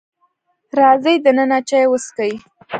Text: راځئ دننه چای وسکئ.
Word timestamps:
راځئ 0.79 1.15
دننه 1.25 1.59
چای 1.69 1.85
وسکئ. 1.89 2.33